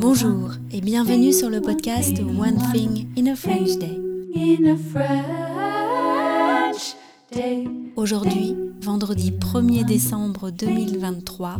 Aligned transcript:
Bonjour 0.00 0.50
et 0.70 0.80
bienvenue 0.82 1.32
sur 1.32 1.48
le 1.48 1.62
podcast 1.62 2.20
One 2.20 2.58
Thing 2.72 3.08
in 3.18 3.26
a 3.32 3.34
French 3.34 3.78
Day. 3.78 3.98
Aujourd'hui, 7.96 8.54
vendredi 8.82 9.30
1er 9.30 9.84
décembre 9.86 10.50
2023, 10.50 11.56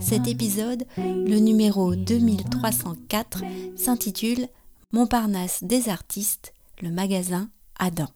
cet 0.00 0.28
épisode, 0.28 0.84
le 0.96 1.38
numéro 1.38 1.96
2304, 1.96 3.42
s'intitule 3.74 4.46
Montparnasse 4.92 5.64
des 5.64 5.88
artistes, 5.88 6.54
le 6.80 6.90
magasin 6.90 7.50
Adam. 7.78 8.08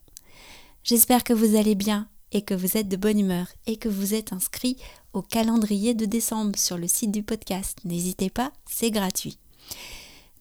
J'espère 0.83 1.25
que 1.25 1.33
vous 1.33 1.57
allez 1.57 1.75
bien 1.75 2.07
et 2.33 2.41
que 2.41 2.53
vous 2.53 2.75
êtes 2.77 2.89
de 2.89 2.97
bonne 2.97 3.19
humeur 3.19 3.47
et 3.67 3.77
que 3.77 3.87
vous 3.87 4.13
êtes 4.13 4.33
inscrit 4.33 4.75
au 5.13 5.21
calendrier 5.21 5.93
de 5.93 6.05
décembre 6.05 6.57
sur 6.57 6.77
le 6.77 6.87
site 6.87 7.11
du 7.11 7.23
podcast. 7.23 7.77
N'hésitez 7.85 8.29
pas, 8.29 8.51
c'est 8.69 8.91
gratuit. 8.91 9.37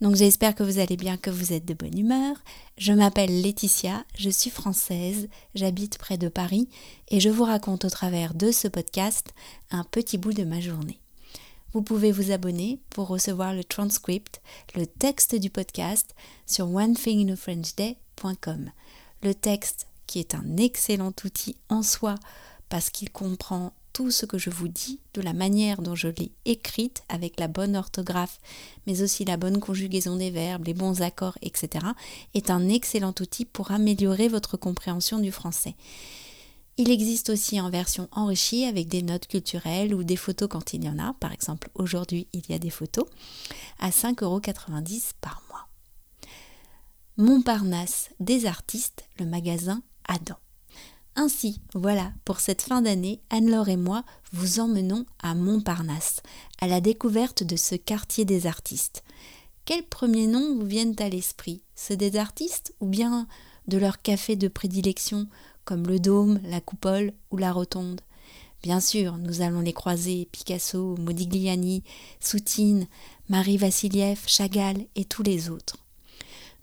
Donc 0.00 0.16
j'espère 0.16 0.56
que 0.56 0.64
vous 0.64 0.80
allez 0.80 0.96
bien, 0.96 1.16
que 1.16 1.30
vous 1.30 1.52
êtes 1.52 1.64
de 1.64 1.74
bonne 1.74 1.96
humeur. 1.96 2.34
Je 2.76 2.92
m'appelle 2.92 3.40
Laetitia, 3.40 4.04
je 4.18 4.30
suis 4.30 4.50
française, 4.50 5.28
j'habite 5.54 5.96
près 5.98 6.18
de 6.18 6.26
Paris 6.28 6.68
et 7.08 7.20
je 7.20 7.28
vous 7.28 7.44
raconte 7.44 7.84
au 7.84 7.90
travers 7.90 8.34
de 8.34 8.50
ce 8.50 8.66
podcast 8.66 9.32
un 9.70 9.84
petit 9.84 10.18
bout 10.18 10.32
de 10.32 10.42
ma 10.42 10.58
journée. 10.60 10.98
Vous 11.72 11.82
pouvez 11.82 12.10
vous 12.10 12.32
abonner 12.32 12.80
pour 12.90 13.06
recevoir 13.06 13.54
le 13.54 13.62
transcript, 13.62 14.42
le 14.74 14.86
texte 14.86 15.36
du 15.36 15.50
podcast 15.50 16.16
sur 16.46 16.68
onethinginafrenchday.com. 16.74 18.70
Le 19.22 19.34
texte 19.34 19.86
qui 20.12 20.18
est 20.18 20.34
un 20.34 20.58
excellent 20.58 21.14
outil 21.24 21.56
en 21.70 21.82
soi 21.82 22.16
parce 22.68 22.90
qu'il 22.90 23.10
comprend 23.10 23.72
tout 23.94 24.10
ce 24.10 24.26
que 24.26 24.36
je 24.36 24.50
vous 24.50 24.68
dis, 24.68 25.00
de 25.14 25.22
la 25.22 25.32
manière 25.32 25.80
dont 25.80 25.94
je 25.94 26.08
l'ai 26.08 26.32
écrite, 26.44 27.02
avec 27.08 27.40
la 27.40 27.48
bonne 27.48 27.76
orthographe, 27.76 28.38
mais 28.86 29.00
aussi 29.00 29.24
la 29.24 29.38
bonne 29.38 29.58
conjugaison 29.58 30.16
des 30.16 30.30
verbes, 30.30 30.66
les 30.66 30.74
bons 30.74 31.00
accords, 31.00 31.38
etc., 31.40 31.86
est 32.34 32.50
un 32.50 32.68
excellent 32.68 33.14
outil 33.20 33.46
pour 33.46 33.70
améliorer 33.70 34.28
votre 34.28 34.58
compréhension 34.58 35.18
du 35.18 35.32
français. 35.32 35.76
Il 36.76 36.90
existe 36.90 37.30
aussi 37.30 37.58
en 37.58 37.70
version 37.70 38.06
enrichie 38.12 38.66
avec 38.66 38.88
des 38.88 39.00
notes 39.00 39.28
culturelles 39.28 39.94
ou 39.94 40.04
des 40.04 40.16
photos 40.16 40.50
quand 40.50 40.74
il 40.74 40.84
y 40.84 40.90
en 40.90 40.98
a. 40.98 41.14
Par 41.20 41.32
exemple, 41.32 41.70
aujourd'hui, 41.74 42.28
il 42.34 42.42
y 42.50 42.52
a 42.52 42.58
des 42.58 42.70
photos 42.70 43.06
à 43.78 43.88
5,90€ 43.88 45.12
par 45.22 45.42
mois. 45.48 45.68
Montparnasse 47.16 48.10
des 48.20 48.44
artistes, 48.44 49.04
le 49.18 49.24
magasin 49.24 49.82
Ainsi, 51.14 51.60
voilà, 51.74 52.12
pour 52.24 52.40
cette 52.40 52.62
fin 52.62 52.80
d'année, 52.80 53.20
Anne-Laure 53.30 53.68
et 53.68 53.76
moi 53.76 54.04
vous 54.32 54.60
emmenons 54.60 55.04
à 55.22 55.34
Montparnasse, 55.34 56.22
à 56.60 56.66
la 56.66 56.80
découverte 56.80 57.42
de 57.42 57.56
ce 57.56 57.74
quartier 57.74 58.24
des 58.24 58.46
artistes. 58.46 59.04
Quels 59.64 59.86
premiers 59.86 60.26
noms 60.26 60.56
vous 60.58 60.66
viennent 60.66 60.96
à 60.98 61.08
l'esprit? 61.08 61.62
Ceux 61.76 61.96
des 61.96 62.16
artistes 62.16 62.74
ou 62.80 62.86
bien 62.86 63.26
de 63.68 63.78
leur 63.78 64.00
café 64.00 64.36
de 64.36 64.48
prédilection, 64.48 65.28
comme 65.64 65.86
le 65.86 66.00
Dôme, 66.00 66.40
la 66.44 66.60
Coupole 66.60 67.12
ou 67.30 67.36
la 67.36 67.52
Rotonde? 67.52 68.00
Bien 68.62 68.80
sûr, 68.80 69.18
nous 69.18 69.42
allons 69.42 69.60
les 69.60 69.72
croiser 69.72 70.28
Picasso, 70.32 70.96
Modigliani, 70.96 71.82
Soutine, 72.20 72.86
Marie 73.28 73.56
Vassiliev, 73.56 74.22
Chagall 74.26 74.86
et 74.94 75.04
tous 75.04 75.22
les 75.22 75.50
autres. 75.50 75.81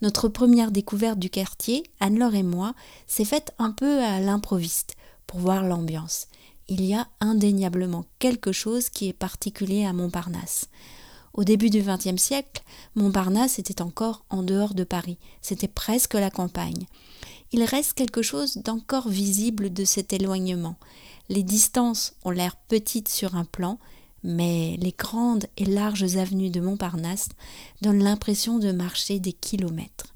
Notre 0.02 0.30
première 0.30 0.72
découverte 0.72 1.20
du 1.20 1.30
quartier, 1.30 1.84
Anne-Laure 2.00 2.36
et 2.36 2.44
moi, 2.44 2.74
s'est 3.08 3.26
faite 3.26 3.54
un 3.60 3.72
peu 3.72 4.02
à 4.02 4.20
l'improviste, 4.20 4.96
pour 5.28 5.40
voir 5.40 5.64
l'ambiance. 5.64 6.28
Il 6.70 6.86
y 6.86 6.94
a 6.94 7.08
indéniablement 7.20 8.06
quelque 8.20 8.52
chose 8.52 8.90
qui 8.90 9.10
est 9.10 9.14
particulier 9.14 9.86
à 9.86 9.94
Montparnasse. 9.94 10.70
Au 11.34 11.44
début 11.44 11.70
du 11.70 11.82
XXe 11.82 12.22
siècle, 12.22 12.64
Montparnasse 12.96 13.60
était 13.60 13.82
encore 13.82 14.24
en 14.30 14.44
dehors 14.44 14.74
de 14.74 14.84
Paris, 14.84 15.18
c'était 15.42 15.68
presque 15.68 16.16
la 16.16 16.32
campagne. 16.32 16.86
Il 17.52 17.64
reste 17.64 17.94
quelque 17.94 18.22
chose 18.22 18.58
d'encore 18.58 19.10
visible 19.10 19.74
de 19.74 19.84
cet 19.84 20.14
éloignement. 20.14 20.76
Les 21.30 21.44
distances 21.44 22.14
ont 22.24 22.32
l'air 22.32 22.56
petites 22.56 23.10
sur 23.10 23.36
un 23.36 23.46
plan, 23.46 23.80
mais 24.24 24.78
les 24.80 24.94
grandes 24.98 25.46
et 25.58 25.66
larges 25.66 26.16
avenues 26.16 26.50
de 26.50 26.60
Montparnasse 26.60 27.30
donnent 27.82 28.04
l'impression 28.04 28.60
de 28.60 28.72
marcher 28.72 29.20
des 29.20 29.34
kilomètres. 29.34 30.14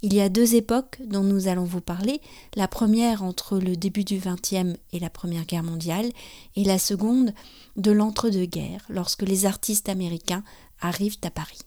Il 0.00 0.14
y 0.14 0.20
a 0.20 0.28
deux 0.28 0.54
époques 0.54 0.98
dont 1.04 1.24
nous 1.24 1.48
allons 1.48 1.64
vous 1.64 1.80
parler, 1.80 2.20
la 2.54 2.68
première 2.68 3.24
entre 3.24 3.58
le 3.58 3.76
début 3.76 4.04
du 4.04 4.18
XXe 4.18 4.78
et 4.92 5.00
la 5.00 5.10
Première 5.10 5.44
Guerre 5.44 5.64
mondiale, 5.64 6.12
et 6.54 6.62
la 6.62 6.78
seconde 6.78 7.34
de 7.76 7.90
l'entre-deux-guerres, 7.90 8.84
lorsque 8.88 9.22
les 9.22 9.44
artistes 9.44 9.88
américains 9.88 10.44
arrivent 10.80 11.18
à 11.24 11.30
Paris. 11.30 11.58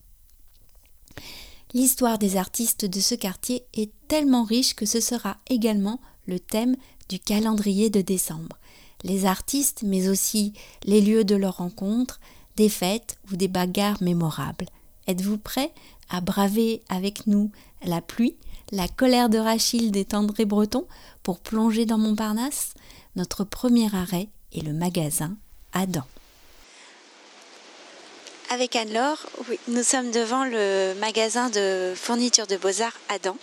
L'histoire 1.73 2.17
des 2.17 2.37
artistes 2.37 2.85
de 2.85 2.99
ce 3.01 3.15
quartier 3.15 3.65
est 3.73 3.91
tellement 4.07 4.43
riche 4.43 4.75
que 4.75 4.85
ce 4.85 5.01
sera 5.01 5.37
également 5.49 5.99
le 6.25 6.39
thème 6.39 6.77
du 7.09 7.19
calendrier 7.19 7.89
de 7.89 8.01
décembre 8.01 8.57
les 9.03 9.25
artistes, 9.25 9.83
mais 9.83 10.07
aussi 10.07 10.53
les 10.83 11.01
lieux 11.01 11.23
de 11.23 11.35
leur 11.35 11.57
rencontre, 11.57 12.19
des 12.55 12.69
fêtes 12.69 13.17
ou 13.31 13.35
des 13.35 13.47
bagarres 13.47 14.01
mémorables. 14.01 14.67
Êtes-vous 15.07 15.37
prêts 15.37 15.73
à 16.09 16.21
braver 16.21 16.83
avec 16.89 17.27
nous 17.27 17.51
la 17.83 18.01
pluie, 18.01 18.35
la 18.71 18.87
colère 18.87 19.29
de 19.29 19.37
Rachilde 19.37 19.95
et 19.95 20.05
Tendré 20.05 20.45
Breton 20.45 20.85
pour 21.23 21.39
plonger 21.39 21.85
dans 21.85 21.97
Montparnasse? 21.97 22.73
Notre 23.15 23.43
premier 23.43 23.93
arrêt 23.93 24.29
est 24.53 24.61
le 24.61 24.73
magasin 24.73 25.35
Adam. 25.73 26.05
Avec 28.49 28.75
Anne-Laure, 28.75 29.25
oui, 29.49 29.57
nous 29.69 29.83
sommes 29.83 30.11
devant 30.11 30.43
le 30.43 30.93
magasin 30.99 31.49
de 31.49 31.93
fourniture 31.95 32.47
de 32.47 32.57
beaux-arts 32.57 32.99
Adam. 33.07 33.37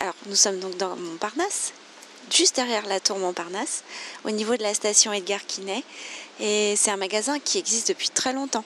Alors, 0.00 0.14
nous 0.26 0.36
sommes 0.36 0.58
donc 0.58 0.76
dans 0.78 0.96
Montparnasse, 0.96 1.72
juste 2.30 2.56
derrière 2.56 2.86
la 2.86 3.00
tour 3.00 3.18
Montparnasse, 3.18 3.82
au 4.24 4.30
niveau 4.30 4.56
de 4.56 4.62
la 4.62 4.74
station 4.74 5.12
Edgar 5.12 5.44
Quinet. 5.46 5.82
Et 6.40 6.74
c'est 6.76 6.90
un 6.90 6.96
magasin 6.96 7.38
qui 7.38 7.58
existe 7.58 7.88
depuis 7.88 8.10
très 8.10 8.32
longtemps. 8.32 8.64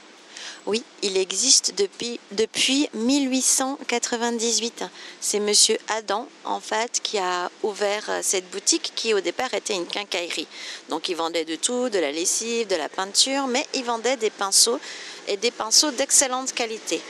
Oui, 0.66 0.84
il 1.02 1.16
existe 1.16 1.74
depuis, 1.76 2.20
depuis 2.30 2.88
1898. 2.94 4.84
C'est 5.20 5.40
monsieur 5.40 5.76
Adam, 5.88 6.28
en 6.44 6.60
fait, 6.60 7.00
qui 7.02 7.18
a 7.18 7.50
ouvert 7.64 8.08
cette 8.22 8.48
boutique 8.50 8.92
qui, 8.94 9.12
au 9.12 9.20
départ, 9.20 9.52
était 9.54 9.74
une 9.74 9.86
quincaillerie. 9.86 10.46
Donc, 10.88 11.08
il 11.08 11.16
vendait 11.16 11.44
de 11.44 11.56
tout, 11.56 11.88
de 11.88 11.98
la 11.98 12.12
lessive, 12.12 12.68
de 12.68 12.76
la 12.76 12.88
peinture, 12.88 13.48
mais 13.48 13.66
il 13.74 13.82
vendait 13.84 14.16
des 14.16 14.30
pinceaux 14.30 14.78
et 15.26 15.36
des 15.36 15.50
pinceaux 15.50 15.90
d'excellente 15.90 16.52
qualité. 16.52 17.00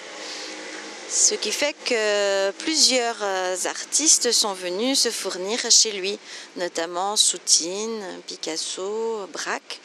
Ce 1.15 1.35
qui 1.35 1.53
fait 1.53 1.77
que 1.85 2.53
plusieurs 2.53 3.19
euh, 3.21 3.55
artistes 3.67 4.33
sont 4.33 4.55
venus 4.55 5.01
se 5.01 5.11
fournir 5.11 5.61
chez 5.71 5.93
lui, 5.93 6.19
notamment 6.57 7.17
Soutine, 7.17 8.03
Picasso, 8.27 9.27
Braque. 9.31 9.81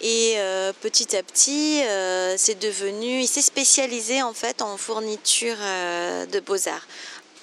Et 0.00 0.34
euh, 0.38 0.72
petit 0.80 1.16
à 1.16 1.22
petit, 1.22 1.84
euh, 1.84 2.34
c'est 2.36 2.58
devenu, 2.58 3.20
il 3.20 3.28
s'est 3.28 3.42
spécialisé 3.42 4.22
en 4.22 4.34
fait 4.34 4.60
en 4.60 4.76
fourniture 4.76 5.56
de 5.56 6.40
beaux-arts. 6.40 6.88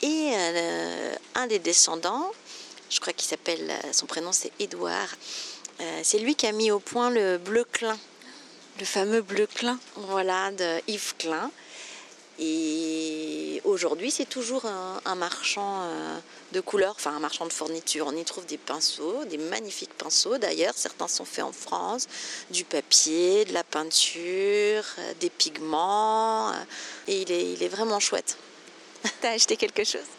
Et 0.02 0.34
un 1.36 1.48
des 1.48 1.60
descendants, 1.60 2.30
je 2.90 3.00
crois 3.00 3.14
qu'il 3.14 3.30
s'appelle, 3.30 3.72
son 3.94 4.06
prénom 4.06 4.34
c'est 4.34 4.52
Édouard, 4.60 5.16
c'est 6.04 6.20
lui 6.20 6.36
qui 6.36 6.46
a 6.46 6.52
mis 6.52 6.72
au 6.72 6.80
point 6.80 7.10
le 7.10 7.38
bleu 7.38 7.64
Klein, 7.64 7.98
le 8.80 8.86
fameux 8.86 9.22
bleu 9.22 9.48
Klein, 9.48 9.80
voilà, 9.96 10.52
de 10.52 10.82
Yves 10.90 11.16
Klein. 11.18 11.50
Et 12.46 13.62
aujourd'hui, 13.64 14.12
c'est 14.12 14.28
toujours 14.28 14.66
un, 14.66 15.16
marchand 15.16 15.84
euh, 15.84 16.20
de 16.52 16.60
couleurs, 16.60 16.96
enfin 16.98 17.16
un 17.16 17.20
marchand 17.20 17.46
de 17.46 17.54
fourniture. 17.54 18.06
On 18.10 18.16
y 18.18 18.24
trouve 18.26 18.46
des 18.46 18.58
pinceaux, 18.58 19.24
des 19.24 19.38
magnifiques 19.38 19.94
pinceaux 19.94 20.38
d'ailleurs. 20.38 20.74
Certains 20.76 21.08
sont 21.08 21.24
faits 21.24 21.46
en 21.46 21.54
France, 21.54 22.08
du 22.52 22.66
papier, 22.66 23.46
de 23.46 23.54
la 23.54 23.64
peinture, 23.64 24.84
euh, 25.00 25.14
des 25.22 25.30
pigments. 25.30 26.50
Euh, 26.50 26.54
et 27.08 27.22
il 27.22 27.32
est, 27.32 27.54
il 27.54 27.64
est 27.64 27.70
vraiment 27.70 28.02
chouette. 28.02 28.38
T'as 29.22 29.32
acheté 29.32 29.56
quelque 29.56 29.86
chose? 29.86 30.10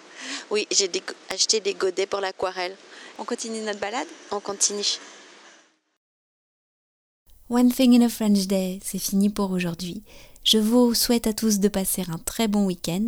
Oui, 0.50 0.66
j'ai 0.70 0.90
acheté 1.28 1.60
des 1.60 1.74
godets 1.74 2.06
pour 2.06 2.20
l'aquarelle. 2.20 2.74
On 3.18 3.24
continue 3.24 3.60
notre 3.60 3.80
balade? 3.80 4.08
On 4.30 4.40
continue. 4.40 4.98
One 7.50 7.70
Thing 7.70 7.94
in 7.94 8.06
a 8.06 8.08
French 8.08 8.46
Day, 8.46 8.80
c'est 8.82 8.98
fini 8.98 9.28
pour 9.28 9.50
aujourd'hui. 9.50 10.02
Je 10.44 10.58
vous 10.58 10.92
souhaite 10.92 11.26
à 11.26 11.32
tous 11.32 11.58
de 11.58 11.68
passer 11.68 12.04
un 12.08 12.18
très 12.18 12.48
bon 12.48 12.66
week-end 12.66 13.06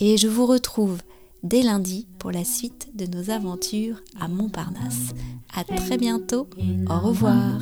et 0.00 0.16
je 0.16 0.26
vous 0.26 0.46
retrouve 0.46 0.98
dès 1.44 1.62
lundi 1.62 2.08
pour 2.18 2.32
la 2.32 2.44
suite 2.44 2.90
de 2.94 3.06
nos 3.06 3.30
aventures 3.30 4.02
à 4.20 4.26
Montparnasse. 4.26 5.14
À 5.54 5.62
très 5.62 5.96
bientôt. 5.96 6.48
Au 6.90 6.98
revoir. 6.98 7.60